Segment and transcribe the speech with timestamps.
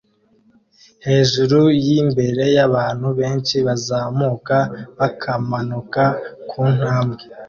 [1.07, 4.57] Hejuru yimbere yabantu benshi bazamuka
[4.99, 6.03] bakamanuka
[6.49, 7.23] kuntambwe